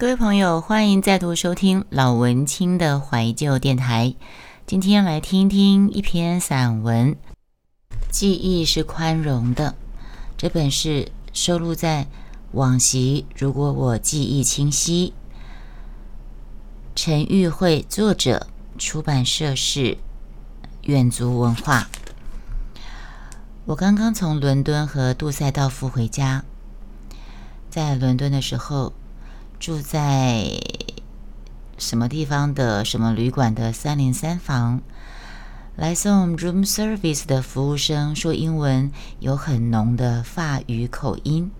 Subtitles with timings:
[0.00, 4.14] 各位朋友，欢迎再度收听老文青的怀旧电台。
[4.64, 7.14] 今天来听听一篇散文，
[8.08, 9.70] 《记忆是宽容的》。
[10.36, 12.04] 这本是收录在
[12.52, 15.14] 《往昔》，如果我记忆清晰。
[16.94, 18.46] 陈玉慧作者，
[18.78, 19.98] 出版社是
[20.82, 21.88] 远足文化。
[23.64, 26.44] 我刚刚从伦敦和杜塞道夫回家，
[27.68, 28.92] 在伦敦的时候。
[29.58, 30.60] 住在
[31.76, 34.80] 什么地方的什么旅馆的三零三房，
[35.76, 41.50] 来送 room service 的服务生说英文有很浓的法语口音。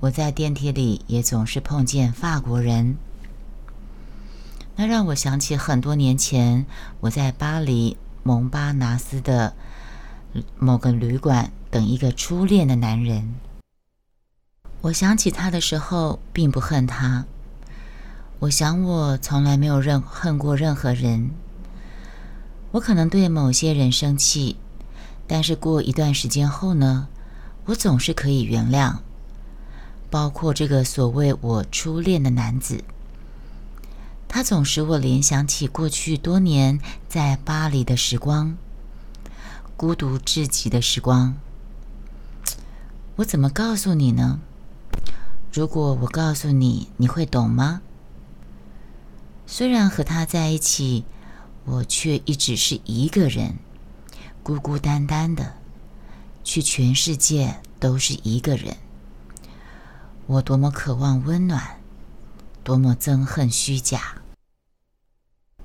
[0.00, 2.96] 我在电梯里也总是碰见法国人，
[4.76, 6.66] 那让我想起很多年前
[7.00, 9.54] 我在巴黎蒙巴拿斯的
[10.58, 13.34] 某个旅馆等一个初恋的男人。
[14.82, 17.24] 我想起他的时候，并不恨他。
[18.40, 21.30] 我想，我从来没有任恨过任何人。
[22.72, 24.56] 我可能对某些人生气，
[25.28, 27.06] 但是过一段时间后呢，
[27.66, 28.96] 我总是可以原谅。
[30.10, 32.82] 包括这个所谓我初恋的男子，
[34.26, 38.56] 他总使我联想起过去多年在巴黎的时光，
[39.76, 41.36] 孤独至极的时光。
[43.16, 44.40] 我怎么告诉你呢？
[45.52, 47.82] 如果我告诉你，你会懂吗？
[49.46, 51.04] 虽然和他在一起，
[51.66, 53.56] 我却一直是一个人，
[54.42, 55.54] 孤孤单单的，
[56.42, 58.76] 去全世界都是一个人。
[60.26, 61.80] 我多么渴望温暖，
[62.64, 64.22] 多么憎恨虚假。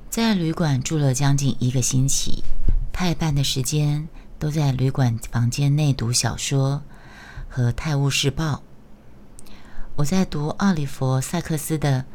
[0.09, 2.43] 在旅馆住了将近一个星期，
[2.91, 6.81] 太半的时间都在旅馆房间内读小说
[7.47, 8.55] 和《泰晤士报》。
[9.97, 12.05] 我在读奥利弗·萨克斯的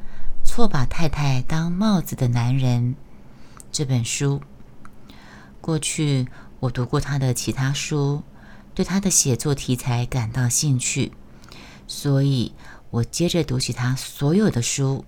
[0.48, 2.94] 《错把太太当帽子的男人》
[3.72, 4.40] 这本书。
[5.60, 6.28] 过去
[6.60, 8.22] 我读过他的其他书，
[8.72, 11.10] 对他的写作题材感到兴趣，
[11.88, 12.54] 所以
[12.90, 15.04] 我接着读起他所有的书。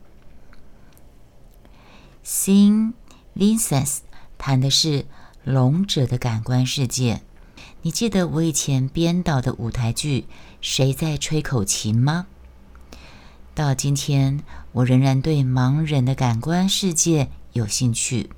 [2.27, 2.95] 《Sin
[3.37, 3.87] Vincent》
[4.37, 5.07] 谈的是
[5.45, 7.23] 聋者的感官世界。
[7.83, 10.23] 你记得我以前编导的舞台剧
[10.61, 12.27] 《谁在吹口琴》吗？
[13.55, 14.41] 到今天，
[14.73, 18.31] 我仍然对盲人的感官世界有兴趣，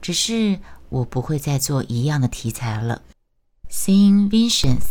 [0.00, 0.58] 只是
[0.88, 3.02] 我不会再做一样的题材了。
[3.70, 4.82] Seeing Visions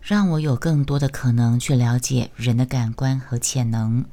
[0.00, 4.04] 让我有更多的可能去了解人的感官和潜能。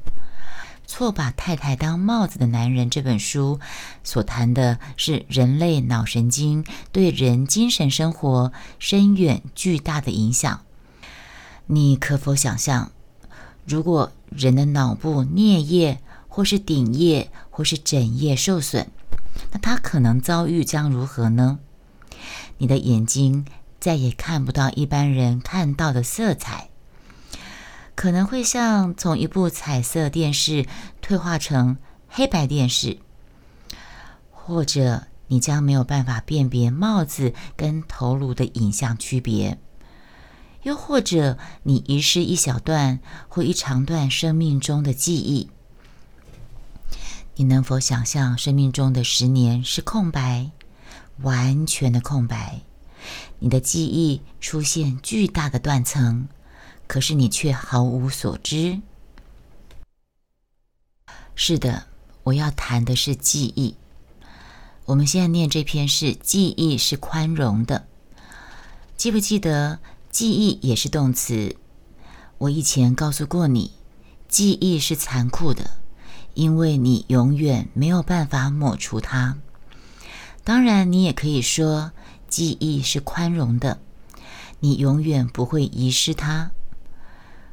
[0.88, 3.60] 错把太太当帽子的男人这本书
[4.04, 10.62] 所谈的是人类脑神经对人精神生活深远巨大的影响。
[11.68, 12.92] 你可否想象？
[13.66, 18.88] 如果人的脑部颞叶或是顶叶或是枕叶受损，
[19.52, 21.60] 那他可能遭遇将如何呢？
[22.58, 23.46] 你的眼睛
[23.80, 26.70] 再也看不到一般人看到的色彩，
[27.96, 30.66] 可能会像从一部彩色电视
[31.02, 31.78] 退化成
[32.08, 33.00] 黑白电视，
[34.32, 39.58] 或者你将没有办法辨别帽子跟头颅的影像区别。
[40.68, 45.50] 又或者，你遗失一小段或一长段生命中的记忆，
[47.36, 50.52] 你能否想象生命中的十年是空白，
[51.22, 52.60] 完全的空白？
[53.40, 56.28] 你的记忆出现巨大的断层，
[56.86, 58.82] 可是你却毫无所知。
[61.34, 61.88] 是的，
[62.24, 63.78] 我要谈的是记忆。
[64.84, 67.88] 我们现在念这篇是记忆是宽容的，
[68.98, 69.80] 记不记得？
[70.18, 71.56] 记忆也是动词。
[72.40, 73.74] 我以前告诉过你，
[74.28, 75.78] 记忆是残酷的，
[76.34, 79.38] 因为你永远没有办法抹除它。
[80.44, 81.92] 当然，你也可以说，
[82.28, 83.80] 记忆是宽容的，
[84.60, 86.50] 你永远不会遗失它。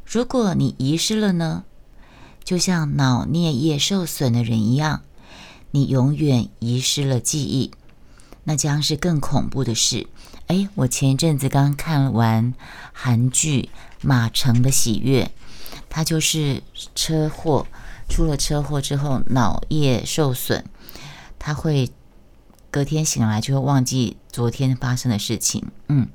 [0.06, 1.64] 如果你遗失了呢？
[2.44, 5.02] 就像脑颞叶受损的人一样，
[5.72, 7.72] 你永远遗失了记忆，
[8.44, 10.06] 那将是更恐怖的事。
[10.46, 12.52] 哎，我前一阵子刚看完
[12.92, 13.62] 韩剧
[14.02, 15.24] 《马城的喜悦》，
[15.88, 16.62] 他就是
[16.94, 17.66] 车祸，
[18.08, 20.64] 出了车祸之后脑叶受损，
[21.38, 21.90] 他会
[22.70, 25.64] 隔天醒来就会忘记昨天发生的事情。
[25.88, 26.08] 嗯，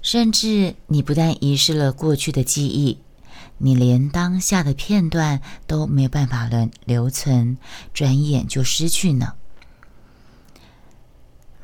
[0.00, 2.98] 甚至你不但遗失了过去的记忆，
[3.58, 7.58] 你连当下的片段都没有办法留留存，
[7.92, 9.34] 转眼就失去呢。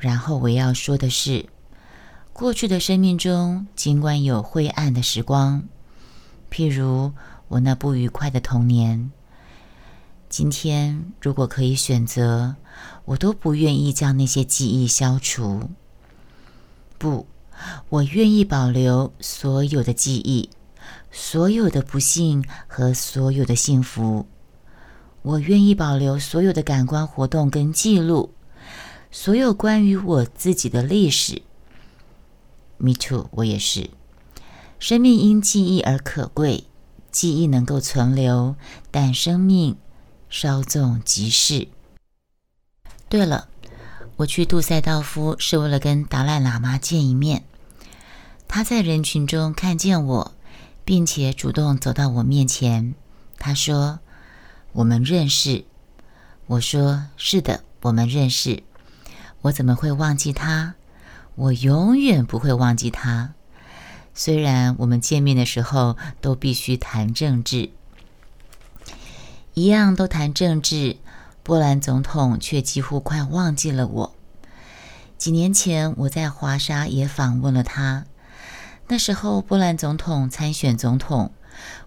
[0.01, 1.45] 然后我要说的是，
[2.33, 5.61] 过去的生命中，尽管有灰暗的时光，
[6.49, 7.13] 譬如
[7.49, 9.11] 我那不愉快的童年。
[10.27, 12.55] 今天如果可以选择，
[13.05, 15.69] 我都不愿意将那些记忆消除。
[16.97, 17.27] 不，
[17.89, 20.49] 我愿意保留所有的记忆，
[21.11, 24.25] 所有的不幸和所有的幸福。
[25.21, 28.33] 我愿意保留所有的感官活动跟记录，
[29.13, 31.41] 所有关于我自己的历史。
[32.77, 33.89] Me too，我也是。
[34.79, 36.63] 生命因记忆而可贵，
[37.11, 38.55] 记忆能够存留，
[38.89, 39.75] 但生命
[40.29, 41.67] 稍纵即逝。
[43.09, 43.49] 对了，
[44.15, 47.43] 我去杜塞道夫是为了跟达赖喇嘛见一面。
[48.47, 50.33] 他在人群中看见我，
[50.85, 52.95] 并且主动走到我面前。
[53.37, 53.99] 他说
[54.71, 55.65] ：“我们认识。”
[56.47, 58.63] 我说：“是的，我们认识。”
[59.41, 60.75] 我怎么会忘记他？
[61.35, 63.33] 我永远不会忘记他。
[64.13, 67.71] 虽然我们见面的时候都必须谈政治，
[69.53, 70.97] 一样都谈政治，
[71.43, 74.15] 波兰总统却几乎快忘记了我。
[75.17, 78.05] 几年前我在华沙也访问了他，
[78.89, 81.31] 那时候波兰总统参选总统，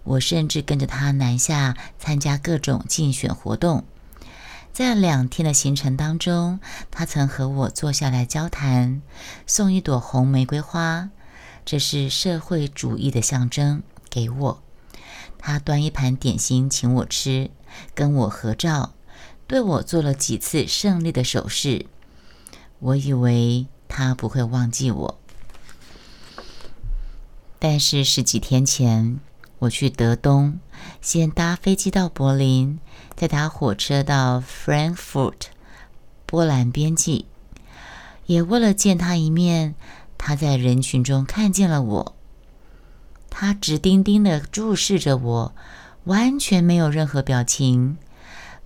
[0.03, 3.85] 我甚至跟着他南下参加各种竞选活动。
[4.75, 6.59] 在两天的行程当中，
[6.91, 9.01] 他曾和我坐下来交谈，
[9.47, 11.11] 送一朵红玫瑰花。
[11.63, 13.83] 这是社会主义的象征。
[14.09, 14.63] 给我，
[15.37, 17.51] 他端一盘点心请我吃，
[17.93, 18.93] 跟我合照，
[19.47, 21.85] 对我做了几次胜利的手势。
[22.79, 25.19] 我以为他不会忘记我，
[27.57, 29.21] 但是十几天前
[29.59, 30.59] 我去德东，
[31.01, 32.79] 先搭飞机到柏林，
[33.15, 35.47] 再搭火车到 Frankfurt，
[36.25, 37.25] 波兰边境，
[38.25, 39.75] 也为了见他一面。
[40.17, 42.15] 他在人群中看见了我，
[43.29, 45.55] 他直盯盯的注视着我，
[46.05, 47.97] 完全没有任何表情，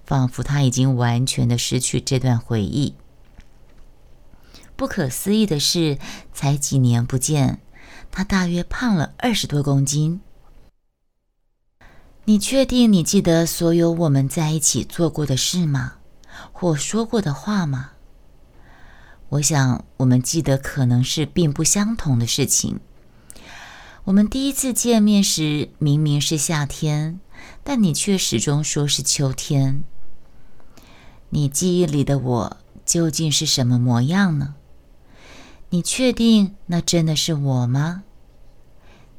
[0.05, 2.95] 仿佛他已经完全的失去这段回忆。
[4.75, 5.97] 不可思议的是，
[6.33, 7.59] 才几年不见，
[8.09, 10.21] 他大约胖了二十多公斤。
[12.29, 15.93] 你确定你记得所有我们在一起做过的事吗？
[16.51, 17.93] 或说过的话吗？
[19.29, 22.81] 我想，我们记得可能是并不相同的事情。
[24.03, 27.19] 我们第一次见面时，明明是夏天，
[27.63, 29.83] 但你却始终说是秋天。
[31.29, 34.53] 你记忆里的我究竟是什么模样呢？
[35.71, 38.03] 你确定那真的是我吗？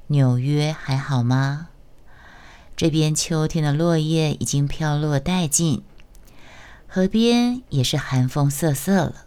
[0.07, 1.70] 纽约还好吗？
[2.81, 5.83] 这边秋天的落叶已经飘落殆尽，
[6.89, 9.27] 河边也是寒风瑟瑟了。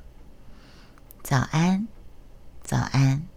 [1.21, 1.87] 早安，
[2.63, 3.27] 早安。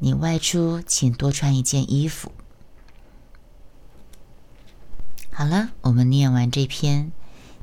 [0.00, 2.30] 你外出请多穿一件衣服。
[5.32, 7.10] 好了，我们念完这篇。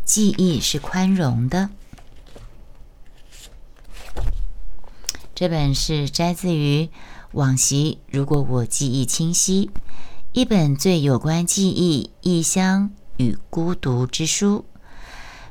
[0.03, 1.69] 记忆是宽容的。
[5.35, 6.85] 这本是摘自于
[7.33, 9.69] 《往昔如果我记忆清晰》，
[10.31, 14.63] 一本最有关记忆、异乡与孤独之书。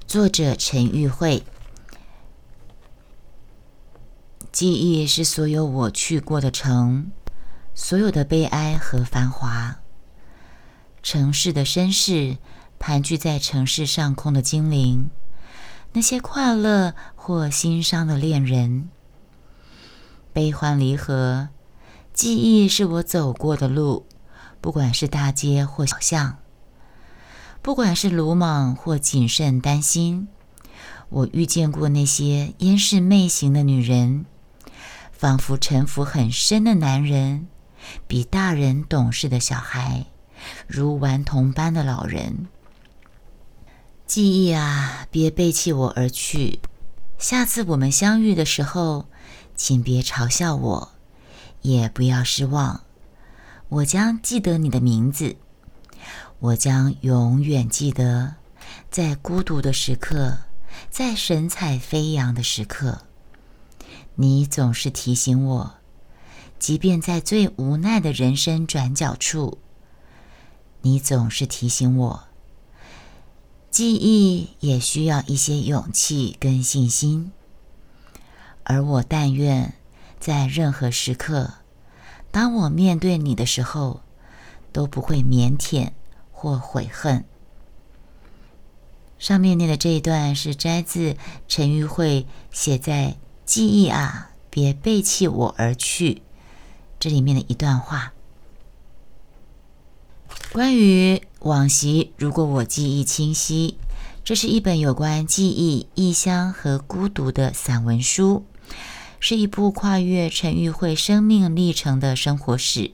[0.07, 1.43] 作者陈玉慧。
[4.53, 7.11] 记忆是所有我去过的城，
[7.75, 9.81] 所有的悲哀和繁华。
[11.03, 12.37] 城市的绅士，
[12.79, 15.11] 盘踞在城市上空的精灵，
[15.93, 18.89] 那些快乐或心伤的恋人，
[20.33, 21.49] 悲欢离合。
[22.15, 24.07] 记忆是我走过的路，
[24.61, 26.39] 不管是大街或小巷，
[27.63, 30.29] 不管是鲁莽或谨慎担心，
[31.09, 34.27] 我遇见过那些烟视媚行的女人。
[35.13, 37.49] 仿佛城府很深的男人，
[38.07, 40.07] 比大人懂事的小孩，
[40.69, 42.47] 如顽童般的老人。
[44.07, 46.61] 记忆啊，别背弃我而去。
[47.19, 49.07] 下次我们相遇的时候，
[49.57, 50.93] 请别嘲笑我，
[51.63, 52.83] 也不要失望。
[53.71, 55.37] 我将记得你的名字，
[56.39, 58.37] 我将永远记得，
[58.91, 60.39] 在孤独的时刻，
[60.89, 63.03] 在神采飞扬的时刻。
[64.15, 65.75] 你总是提醒我，
[66.59, 69.59] 即便在最无奈的人生转角处，
[70.81, 72.25] 你总是提醒我，
[73.71, 77.33] 记忆也需要一些勇气跟信心。
[78.65, 79.75] 而我但愿
[80.19, 81.58] 在任何时刻，
[82.31, 84.01] 当我面对你的时候，
[84.73, 85.91] 都不会腼腆
[86.33, 87.25] 或悔恨。
[89.19, 91.17] 上面念的这一段是摘自
[91.47, 93.17] 陈玉慧写在。
[93.49, 96.21] 记忆啊，别背弃我而去。
[97.01, 98.13] 这里面的一段话。
[100.53, 103.79] 关于往昔，如果我记忆清晰，
[104.23, 108.45] 这是一本有关记忆、异乡和孤独的散文书，
[109.21, 112.93] 是一部跨越陈玉慧生命历程的生活史，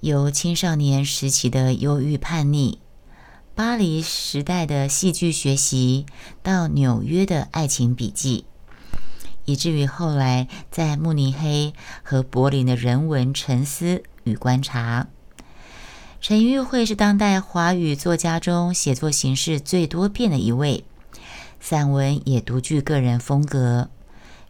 [0.00, 2.78] 由青少年时期的忧郁叛逆。
[3.54, 6.04] 巴黎时代的戏剧学习，
[6.42, 8.44] 到纽约的爱情笔记，
[9.46, 15.06] 以至于后来在慕尼黑和柏林的人文沉思与观察。
[16.20, 20.84] 陈玉慧是当代华语作家中写作形式最多变的一位，
[21.58, 23.88] 散文也独具个人风格，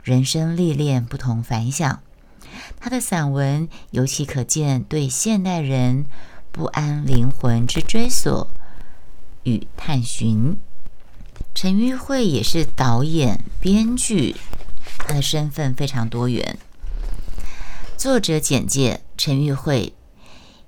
[0.06, 2.00] 人生历练不同凡响。
[2.78, 6.06] 他的散文尤其可见对现代人
[6.52, 8.46] 不安灵魂之追索。
[9.42, 10.56] 与探寻，
[11.52, 14.36] 陈玉慧也是导演、编剧，
[14.98, 16.56] 他的身份非常多元。
[17.96, 19.92] 作者简介：陈玉慧，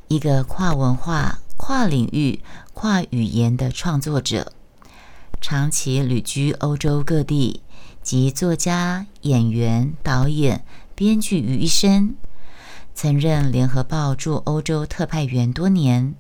[0.08, 2.40] 一个跨文化、跨领域、
[2.74, 4.52] 跨语言的创作者，
[5.40, 7.62] 长期旅居欧洲各地，
[8.08, 12.16] 集作家、演员、导演、编剧于一身，
[12.94, 16.14] 曾任联合报驻欧洲特派员多年。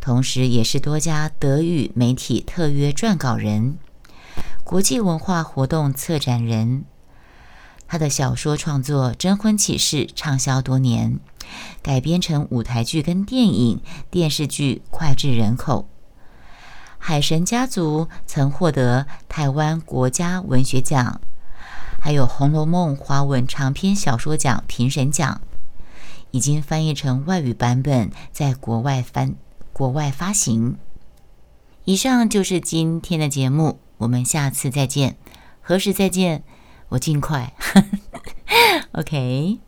[0.00, 3.78] 同时，也是多家德语媒体特约撰稿人、
[4.64, 6.84] 国际文化活动策展人。
[7.86, 11.20] 他的小说创作《征婚启事》畅销多年，
[11.82, 13.80] 改编成舞台剧跟电影、
[14.10, 15.88] 电视剧脍炙人口。
[17.02, 21.20] 《海神家族》曾获得台湾国家文学奖，
[22.00, 25.40] 还有《红楼梦》华文长篇小说奖评审奖，
[26.30, 29.34] 已经翻译成外语版本，在国外翻。
[29.72, 30.76] 国外发行。
[31.84, 35.16] 以上就是今天的节目，我们下次再见。
[35.62, 36.44] 何时再见？
[36.90, 37.54] 我尽快。
[38.92, 39.58] OK。